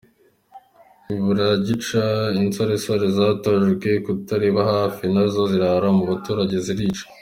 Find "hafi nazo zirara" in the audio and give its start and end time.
4.71-5.87